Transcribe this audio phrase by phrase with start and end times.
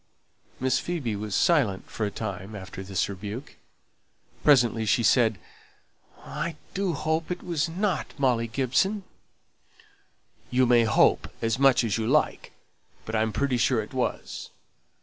[0.59, 3.57] Miss Phoebe was silent for a time after this rebuke.
[4.43, 5.37] Presently she said,
[6.23, 9.03] "I do hope it wasn't Molly Gibson."
[10.49, 12.51] "You may hope as much as you like,
[13.05, 14.49] but I'm pretty sure it was.